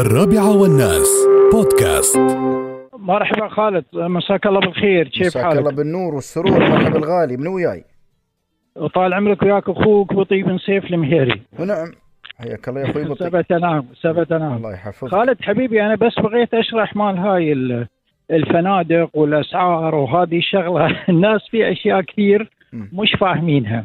[0.00, 1.08] الرابعة والناس.
[1.52, 2.18] بودكاست.
[2.98, 3.84] مرحبا خالد.
[3.94, 5.08] مساك الله بالخير.
[5.08, 7.84] كيف مساك الله حالك؟ بالنور والسرور مرحبا الغالي من وياي؟
[8.76, 11.42] وطال عمرك وياك أخوك بطيب بن سيف المهيري.
[11.58, 11.92] ونعم.
[12.38, 15.10] حياك الله يا أخوي بطيء سبت نعم سبت نعم الله يحفظك.
[15.10, 17.86] خالد حبيبي أنا بس بغيت أشرح مال هاي ال-
[18.30, 20.96] الفنادق والأسعار وهذه الشغلة.
[21.08, 22.50] الناس في أشياء كثير.
[22.72, 23.84] مش فاهمينها.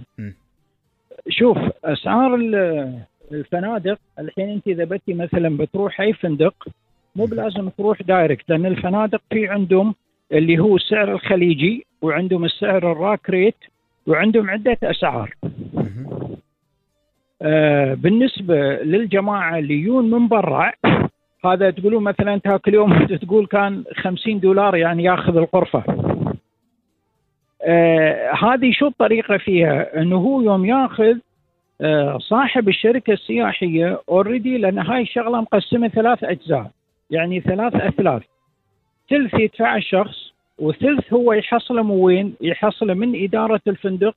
[1.30, 3.00] شوف أسعار ال-
[3.34, 6.68] الفنادق الحين انت إذا بتي مثلا بتروح أي فندق
[7.16, 9.96] مو بلازم تروح direct لأن الفنادق في عندهم
[10.32, 13.56] اللي هو السعر الخليجي وعندهم السعر ال rack rate
[14.08, 15.36] وعندهم عدة أسعار.
[17.42, 20.72] آه، بالنسبة للجماعة اللي يجون من برا
[21.46, 25.84] هذا تقولون مثلا انت هاك اليوم تقول كان 50 دولار يعني ياخذ الغرفه.
[27.62, 31.18] آه هذه شو الطريقة فيها؟ إنه هو يوم ياخذ
[32.18, 36.72] صاحب الشركة السياحية already لأن هاي الشغلة مقسمة ثلاث أجزاء
[37.12, 38.22] يعني ثلاث أثلاث.
[39.10, 44.16] ثلث يدفع الشخص وثلث هو يحصله من وين؟ يحصله من إدارة الفندق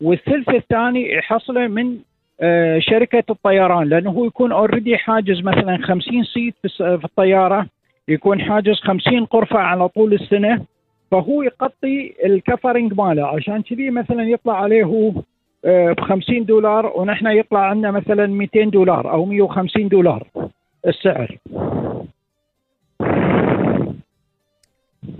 [0.00, 1.98] والثلث الثاني يحصله من
[2.40, 7.66] آه، شركة الطيران لأنه هو يكون already حاجز مثلا 50 seat في الطيارة
[8.08, 10.64] يكون حاجز 50 غرفه على طول السنة
[11.10, 15.12] فهو يغطي الكفرنج ماله عشان كذي مثلا يطلع عليه
[15.64, 20.26] ب 50 دولار ونحن يطلع عندنا مثلا 200 دولار أو 150 دولار
[20.86, 21.36] السعر.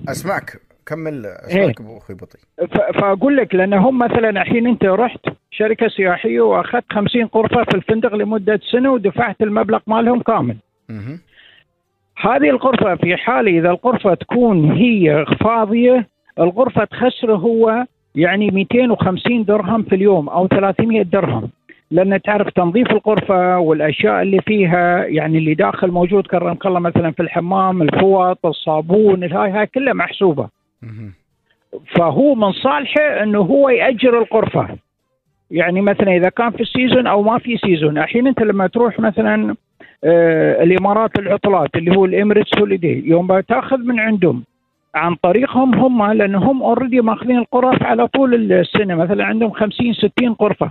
[0.08, 5.20] أسمعك كمل أسمعك أبو أخوي بطيء ف- فأقول لك لأن هم مثلا الحين أنت رحت
[5.50, 10.56] شركة سياحية وأخذت 50 غرفه في الفندق لمدة سنة ودفعت المبلغ مالهم كامل.
[12.20, 17.86] هذه الغرفة في حال إذا الغرفة تكون هي فاضية الغرفة تخسره هو
[18.18, 21.48] يعني 250 درهم في اليوم أو 300 درهم.
[21.90, 27.22] لأن تعرف تنظيف الغرفة والأشياء اللي فيها يعني اللي داخل موجود كرمك الله مثلا في
[27.22, 30.48] الحمام الفوط الصابون هاي هاي كلها محسوبة.
[30.82, 31.12] مهم.
[31.96, 34.68] فهو من صالحه إنه هو يأجر الغرفة.
[35.50, 39.00] يعني مثلا إذا كان في ال season أو ما في season الحين أنت لما تروح
[39.00, 39.54] مثلا
[40.04, 44.44] آه الإمارات العطلات اللي هو ال Emirates Holiday يوم بتاخذ من عندهم
[44.94, 48.94] عن طريقهم هم لانهم already ماخذين الغرف على طول السنة.
[48.94, 50.70] مثلا عندهم 50 60 غرفه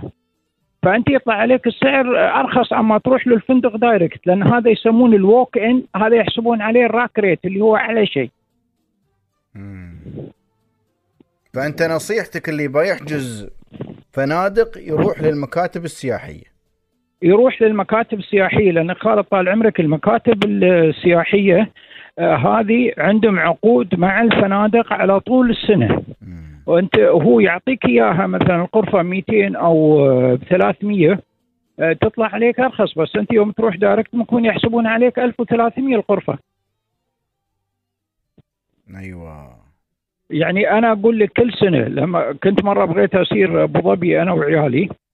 [0.82, 5.82] فأنت يطلع عليك السعر أرخص عما تروح للفندق direct لأن هذا يسمون ال walk in
[5.96, 8.30] هذا يحسبون عليه ال rack rate اللي هو أعلى شيء.
[11.54, 13.50] فأنت نصيحتك اللي بيحجز
[14.12, 16.44] فنادق يروح للمكاتب السياحية.
[17.22, 21.72] يروح للمكاتب السياحية لأن خالد طال عمرك المكاتب السياحية
[22.24, 26.02] هذه عندهم عقود مع الفنادق على طول السنة.
[26.68, 31.20] وأنت هو يعطيك إياها مثلا الغرفه 200 أو آه، ب 300
[31.80, 36.38] آه، تطلع عليك أرخص بس أنت يوم تروح دايركت ممكن يحسبون عليك 1300 الغرفه
[38.96, 39.50] أيوه.
[40.30, 44.84] يعني أنا أقول لك كل سنة لما كنت مرة بغيت أسير أبو ظبي أنا وعيالي
[44.84, 45.07] آه،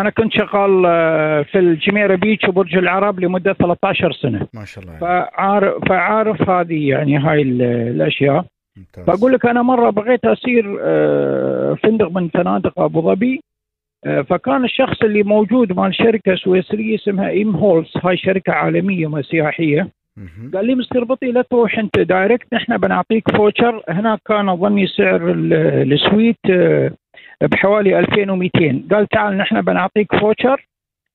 [0.00, 4.46] أنا كنت شغال آه، في الجميرة beach وبرج العرب لمدة 13 سنة.
[4.54, 4.98] ما شاء الله.
[4.98, 8.44] فعارف فعارف هذه يعني هاي ال- الأشياء.
[8.76, 9.04] ممتاز.
[9.06, 13.40] فاقول لك أنا مرة بغيت أسير آه، فندق من فنادق أبو ظبي
[14.06, 17.92] آه، فكان الشخص اللي موجود مال شركة سويسرية اسمها إم هولز.
[18.04, 19.88] هاي شركة عالمية سياحيه.
[20.54, 25.30] قال لي مستر بطي لا تروح أنت direct نحن بنعطيك voucher هناك كان أظني سعر
[25.30, 26.90] ال- ال suite آه،
[27.42, 30.66] بحوالي 2200 قال تعال نحن بنعطيك voucher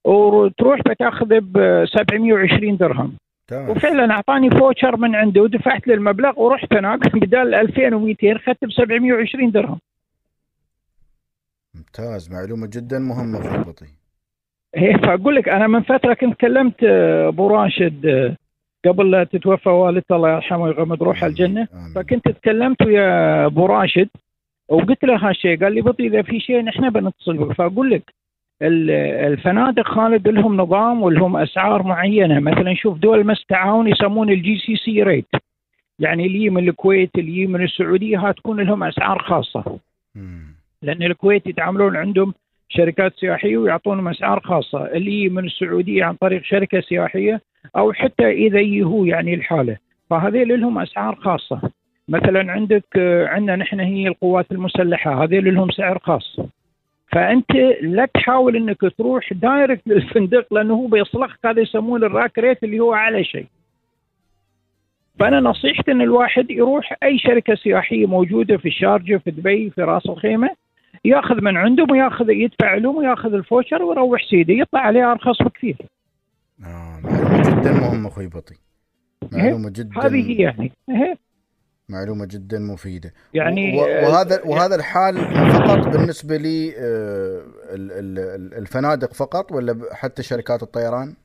[0.06, 3.18] وتروح بتأخذ ب 720 درهم.
[3.52, 3.70] ممتاز.
[3.70, 9.52] وفعلا أعطاني voucher من عنده ودفعت له المبلغ ورحت هناك بدال 2200 اخذت ب 720
[9.52, 9.80] درهم.
[11.76, 12.32] ممتاز.
[12.32, 13.88] معلومة جدا مهمة أخوي بطي
[14.78, 18.36] إيه فأقول لك أنا من فترة كنت كلمت آه، أبو راشد آه،
[18.85, 21.67] قبل لا تتوفى والدته الله يرحمه ويغمد روحه الجنة.
[21.95, 24.09] فكنت تكلمت ويا أبو راشد
[24.69, 27.51] وقلت له هالشيء قال لي بطي إذا في شيء نحن بنتصل بك.
[27.56, 28.13] فأقول لك
[28.62, 28.91] ال-
[29.31, 32.40] الفنادق خالد لهم نظام ولهم أسعار معينة.
[32.40, 35.28] مثلا شوف دول مجلس التعاون يسمون ال GCC rate
[35.99, 39.79] يعني اللي من الكويت اللي من السعودية ها تكون لهم أسعار خاصة.
[40.82, 42.34] لأن الكويت يتعاملون عندهم
[42.70, 44.85] شركات سياحية ويعطونهم أسعار خاصة.
[44.85, 47.41] اللي من السعودية عن طريق شركة سياحية
[47.78, 49.78] أو حتى إذا هو يعني الحاله
[50.09, 51.61] فهذيل لهم أسعار خاصة.
[52.09, 56.40] مثلا عندك آه، عندنا نحن هي القوات المسلحة هذيل لهم سعر خاص.
[57.11, 57.52] فأنت
[57.82, 62.79] لا تحاول إنك تروح direct للفندق لأنه هو بيصلخك هذا يسمونه ال rack rate اللي
[62.79, 63.46] هو أعلى شيء.
[65.20, 70.06] فأنا نصيحتي إن الواحد يروح أي شركة سياحية موجودة في الشارجه في دبي في راس
[70.06, 70.50] الخيمة
[71.06, 75.76] يأخذ من عندهم ويأخذ يدفع لهم ويأخذ ال voucher ويروح سيده يطلع عليه أرخص بكثير.
[76.66, 78.56] آه معلومة جدا مهمة أخوي بطي.
[79.32, 80.72] معلومة جدا هذه هي يعني.
[80.90, 81.17] إيه.
[81.90, 83.14] معلومة جدا مفيدة.
[83.34, 85.16] يعني و- آه، وهذا وهذا الحال
[85.52, 87.44] فقط بالنسبة لي آه،
[87.76, 91.16] ال- ال- الفنادق فقط ولا حتى شركات الطيران؟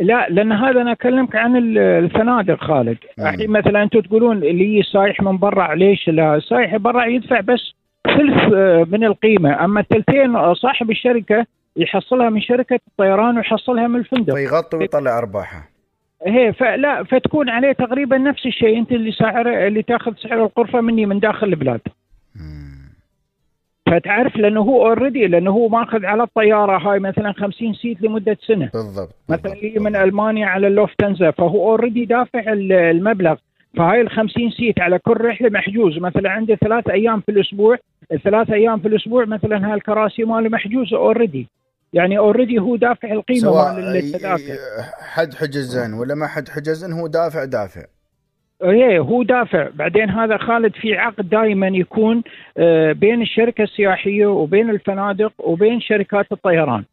[0.00, 2.98] لا لأن هذا أنا أكلمك عن ال- الفنادق خالد.
[3.18, 7.60] الحين مثلا أنتم تقولون اللي سايح من برا ليش لا؟ سايح برا يدفع بس
[8.06, 9.64] ثلث آه، من القيمة.
[9.64, 11.46] أما الثلثين آه، صاحب الشركة
[11.76, 14.34] يحصلها من شركة الطيران ويحصلها من الفندق.
[14.34, 15.68] فيغطي ويطلع أرباحه.
[16.26, 18.78] هي فلا فتكون عليه تقريبا نفس الشيء.
[18.78, 21.80] أنت اللي سعر اللي تأخذ سعر الغرفه مني من داخل البلاد.
[23.90, 28.70] فتعرف لأنه هو already لأنه هو ماخذ على الطيارة هاي مثلا 50 seat لمدة سنة.
[28.74, 29.96] بالضبط مثلا بالضبط، اللي من.
[29.96, 33.34] ألمانيا على اللوفتهانزا فهو already دافع ال- المبلغ.
[33.76, 35.98] فهاي ال 50 seat على كل رحلة محجوز.
[35.98, 37.78] مثلا عنده ثلاث أيام في الأسبوع
[38.12, 41.48] الثلاث أيام في الأسبوع مثلا هاي الكراسي ماله محجوزة already
[41.92, 44.58] يعني already هو دافع القيمة سواء مال التذاكر
[45.00, 47.84] حد حجزن ولا ما حد حجزن هو دافع دافع.
[48.62, 49.68] إيه هو دافع.
[49.74, 52.22] بعدين هذا خالد في عقد دائما يكون
[52.58, 56.84] آه، بين الشركة السياحية وبين الفنادق وبين شركات الطيران.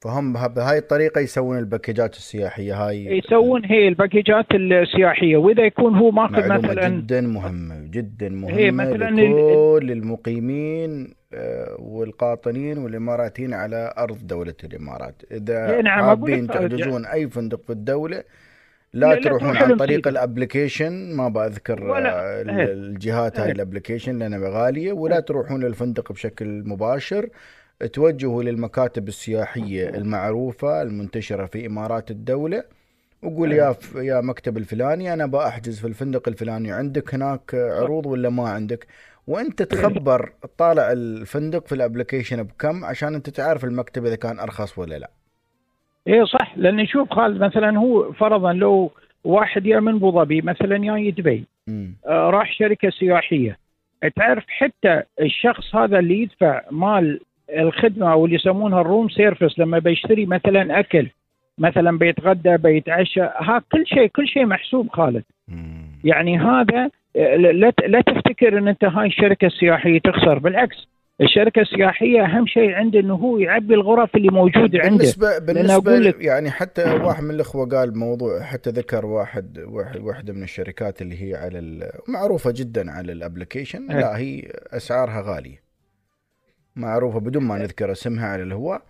[0.00, 6.10] فهم به- بهاي الطريقة يسوون الباكجات السياحية هاي يسوون هي الباكجات السياحية وإذا يكون هو
[6.10, 14.26] ماخذ مثلا جدا مهمة جدا مهمة هي مثلاً لكل المقيمين آه، والقاطنين والإماراتيين على أرض
[14.26, 18.22] دولة الإمارات إذا هي نعم، حابين تحجزون أي فندق في الدولة
[18.92, 20.08] لا, تروحون عن طريق.
[20.08, 22.72] ال application ما بذكر ولا- آه، إيه.
[22.72, 23.52] الجهات هاي إيه.
[23.52, 27.28] ال application لأنها غالية ولا تروحون للفندق بشكل مباشر
[27.86, 32.64] توجهوا للمكاتب السياحية المعروفة المنتشرة في إمارات الدولة
[33.22, 33.94] وقول يا ف...
[33.94, 38.86] يا مكتب الفلاني أنا بأحجز في الفندق الفلاني عندك هناك عروض ولا ما عندك؟
[39.26, 44.78] وأنت تخبر تطالع الفندق في ال application بكم عشان أنت تعرف المكتب إذا كان أرخص
[44.78, 45.10] ولا لا.
[46.06, 48.90] إيه صح لأن شوف خالد مثلا هو فرضا لو
[49.24, 51.44] واحد يا من أبو ظبي مثلا جاي دبي.
[52.06, 53.58] آه، راح شركة سياحية
[54.16, 57.20] تعرف حتى الشخص هذا اللي يدفع مال
[57.58, 61.08] الخدمة أو اللي يسمونها ال room service لما بيشتري مثلا أكل
[61.58, 65.24] مثلا بيتغدى بيتعشى ها كل شيء كل شيء محسوب خالد.
[66.04, 70.76] يعني هذا آه، لا لا تفتكر إن أنت هاي الشركة السياحية تخسر بالعكس.
[71.20, 74.96] الشركة السياحية أهم شيء عنده إنه هو يعبي الغرف اللي موجوده عنده.
[74.96, 80.00] بالنسبة بالنسبة أقول لك- يعني حتى واحد من الإخوة قال موضوع حتى ذكر واحد واحد
[80.00, 83.86] واحدة من الشركات اللي هي على معروفة جدا على الأبلكيشن.
[83.88, 84.42] لا هي
[84.72, 85.69] أسعارها غالية.
[86.80, 88.82] معروفة بدون ما نذكر اسمها على الهواء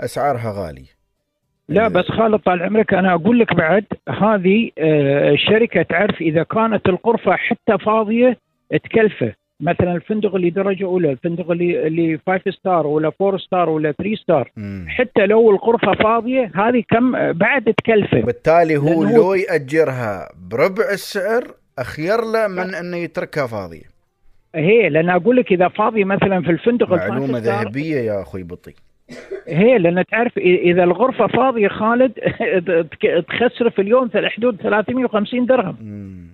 [0.00, 0.94] أسعارها غالية.
[1.68, 6.88] لا بس خالد طال عمرك أنا أقول لك بعد هذه آه، الشركة تعرف إذا كانت
[6.88, 8.38] الغرفه حتى فاضية
[8.84, 9.32] تكلفه.
[9.60, 14.14] مثلا الفندق اللي درجة أولى الفندق اللي اللي 5 star ولا 4 star ولا 3
[14.22, 14.86] star مم.
[14.88, 18.20] حتى لو الغرفه فاضية هذه كم آه، بعد تكلفه.
[18.20, 21.44] بالتالي هو لو يأجرها بربع السعر
[21.78, 23.93] أخير له من إنه يتركها فاضية.
[24.54, 28.22] هي لأن أقول لك إذا فاضي مثلا في الفندق ال معلومة 5 star ذهبية يا
[28.22, 28.74] أخوي بطي.
[29.48, 32.12] هي لأن تعرف إذا الغرفة فاضية خالد
[33.28, 35.76] تخسر في اليوم في حدود 350 درهم.
[35.80, 36.24] مم.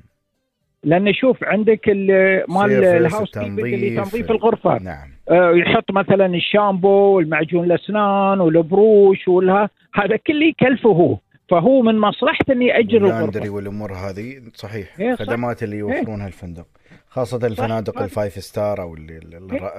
[0.85, 4.79] لأن شوف عندك ال- مال ال house اللي تنظيف الغرفة.
[4.79, 5.09] نعم.
[5.31, 11.17] آه، يحط مثلا الشامبو والمعجون الأسنان والبروش والها هذا كله يكلفه هو.
[11.50, 15.14] فهو من مصلحته ياجر ال laundry الغرفة والأمور هذه صحيح إيه،.
[15.14, 16.66] خدمات اللي يوفرونها الفندق
[17.09, 18.00] خاصة الفنادق صح.
[18.02, 19.21] ال five star أو اللي-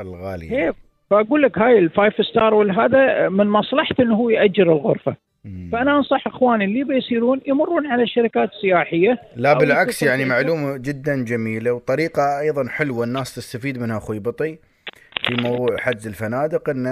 [0.02, 0.74] الغالية هي
[1.10, 5.70] فأقول لك هاي ال five star والهذا من مصلحته إنه هو يأجر الغرفة مم.
[5.72, 10.26] فأنا أنصح إخواني اللي بيصيرون يمرون على الشركات السياحيه لا بالعكس يعني.
[10.26, 14.58] معلومة جدا جميلة وطريقة أيضا حلوة الناس تستفيد منها أخوي بطي
[15.28, 16.90] في موضوع حجز الفنادق إنه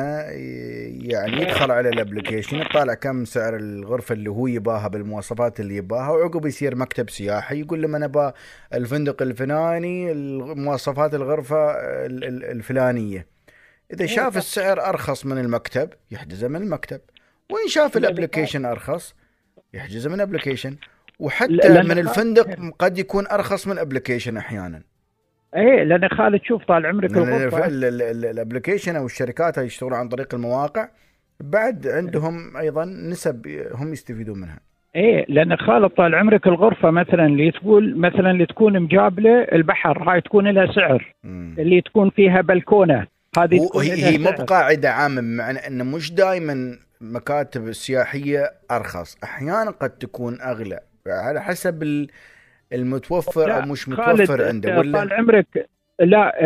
[1.10, 6.10] يعني يدخل على ال application يطالع كم سعر الغرفة اللي هو يباها بالمواصفات اللي يباها
[6.10, 8.32] وعقب يصير مكتب سياحي يقول لما أنا ابى
[8.74, 10.14] الفندق الفلاني
[10.56, 13.28] مواصفات الغرفة ال- ال- الفلانية.
[13.94, 17.02] إذا شاف السعر أرخص من المكتب يحجزه من المكتب.
[17.50, 19.16] وإن شاف ال application أرخص
[19.74, 20.76] يحجزه من ال application.
[21.20, 21.52] وحتى
[21.84, 24.82] من الفندق قد يكون أرخص من ال application أحيانا.
[25.56, 29.68] إيه لأن خالد شوف طال عمرك الغرفة ال- ال- ال- ال application أو الشركات اللي
[29.68, 30.88] يشتغلون عن طريق المواقع
[31.40, 34.60] بعد عندهم أيضا نسب هم يستفيدون منها
[34.96, 40.22] إيه لأن خالد طال عمرك الغرفة مثلا اللي تقول مثلا اللي تكون مجابلة البحر هاي
[40.22, 41.56] تكون لها سعر مم.
[41.60, 44.32] اللي تكون فيها بلكونة هذه هي مو.
[44.32, 51.84] بقاعدة عامة بمعنى إنه مش دائما مكاتب السياحيه أرخص أحيانا قد تكون أغلى على حسب
[51.84, 52.08] ال-
[52.74, 56.46] المتوفر أو مش متوفر عنده طال ولا عمرك لا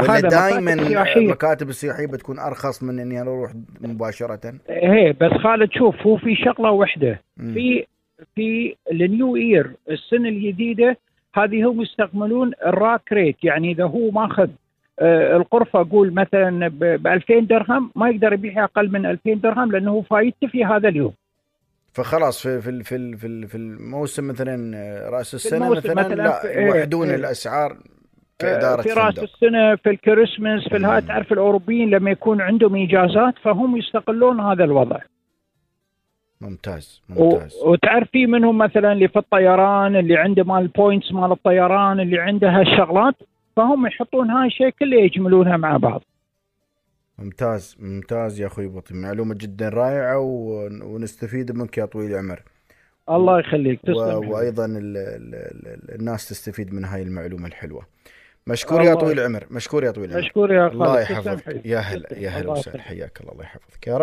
[0.00, 0.72] هذا دائما
[1.16, 6.36] المكاتب السياحيه بتكون أرخص من إني أنا أروح مباشرة؟ هي بس خالد شوف هو في
[6.36, 7.20] شغلة واحدة.
[7.36, 7.86] في
[8.34, 10.96] في النيو يير السنة الجديدة
[11.34, 13.44] هذه هم يستعملون الراك ريت.
[13.44, 14.48] يعني إذا هو ماخذ
[15.00, 19.90] آه، الغرفه قول مثلا ب 2000 درهم ما يقدر يبيعها أقل من 2000 درهم لأنه
[19.90, 21.12] هو فايدته في هذا اليوم.
[21.94, 27.08] فخلاص في في في في في الموسم مثلا آه، رأس السنة مثلا, مثلاً لا يوحدون
[27.08, 27.14] إيه.
[27.16, 27.76] الأسعار آه،
[28.38, 31.06] كإدارة في رأس فندق السنة في الكريسماس في الها مم.
[31.06, 34.98] تعرف الأوروبيين لما يكون عندهم اجازات فهم يستغلون هذا الوضع
[36.40, 41.32] ممتاز و- ممتاز وتعرف في منهم مثلا اللي في الطيران اللي عنده مال بوينتس مال
[41.32, 43.14] الطيران اللي عنده هالشغلات
[43.56, 46.02] فهم يحطون هاي الشيء كله يجملونها مع بعض
[47.18, 52.42] ممتاز ممتاز يا أخوي بطي معلومة جدا رائعة ون- ونستفيد منك يا طويل العمر.
[53.10, 53.80] الله يخليك.
[53.82, 55.34] تسلم وأيضا ال ال
[55.66, 57.86] ال الناس تستفيد من هاي المعلومة الحلوة.
[58.46, 59.46] مشكور يا طويل العمر.
[59.50, 60.24] مشكور يا طويل العمر.
[60.26, 61.60] مشكور يا الله يحفظك.
[61.64, 62.82] يا هلا يا هلا وسهلا.
[62.82, 63.86] حياك الله الله يحفظك.
[63.86, 64.02] يا رب.